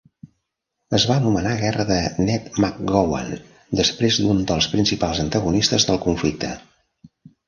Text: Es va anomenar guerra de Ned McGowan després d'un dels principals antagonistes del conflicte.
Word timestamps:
Es 0.99 1.03
va 1.09 1.15
anomenar 1.23 1.49
guerra 1.57 1.83
de 1.89 1.97
Ned 2.29 2.47
McGowan 2.63 3.29
després 3.81 4.17
d'un 4.23 4.39
dels 4.53 4.69
principals 4.71 5.21
antagonistes 5.25 5.87
del 5.91 6.01
conflicte. 6.07 6.51